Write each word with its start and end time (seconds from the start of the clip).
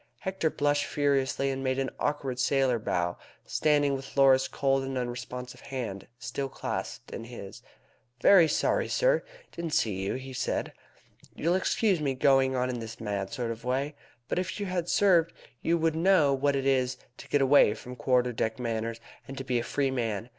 Hector 0.21 0.49
blushed 0.49 0.85
furiously, 0.85 1.51
and 1.51 1.63
made 1.63 1.77
an 1.77 1.91
awkward 1.99 2.39
sailor 2.39 2.79
bow, 2.79 3.17
standing 3.45 3.93
with 3.93 4.17
Laura's 4.17 4.47
cold 4.47 4.81
and 4.83 4.97
unresponsive 4.97 5.59
hand 5.61 6.07
still 6.17 6.49
clasped 6.49 7.11
in 7.11 7.25
his. 7.25 7.61
"Very 8.19 8.47
sorry, 8.47 8.87
sir 8.87 9.21
didn't 9.51 9.75
see 9.75 10.01
you," 10.01 10.15
he 10.15 10.33
said. 10.33 10.73
"You'll 11.35 11.53
excuse 11.53 12.01
my 12.01 12.13
going 12.13 12.55
on 12.55 12.67
in 12.67 12.79
this 12.79 12.99
mad 12.99 13.31
sort 13.31 13.51
of 13.51 13.63
way, 13.63 13.93
but 14.27 14.39
if 14.39 14.59
you 14.59 14.65
had 14.65 14.89
served 14.89 15.33
you 15.61 15.77
would 15.77 15.95
know 15.95 16.33
what 16.33 16.55
it 16.55 16.65
is 16.65 16.97
to 17.17 17.27
get 17.29 17.43
away 17.43 17.75
from 17.75 17.95
quarter 17.95 18.33
deck 18.33 18.57
manners, 18.57 18.99
and 19.27 19.37
to 19.37 19.43
be 19.43 19.59
a 19.59 19.63
free 19.63 19.91
man. 19.91 20.29